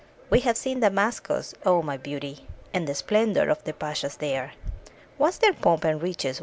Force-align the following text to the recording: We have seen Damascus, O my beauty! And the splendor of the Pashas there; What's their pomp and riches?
We 0.31 0.39
have 0.39 0.57
seen 0.57 0.79
Damascus, 0.79 1.53
O 1.63 1.83
my 1.83 1.95
beauty! 1.95 2.47
And 2.73 2.87
the 2.87 2.95
splendor 2.95 3.51
of 3.51 3.63
the 3.65 3.73
Pashas 3.73 4.15
there; 4.17 4.53
What's 5.17 5.37
their 5.37 5.53
pomp 5.53 5.83
and 5.83 6.01
riches? 6.01 6.39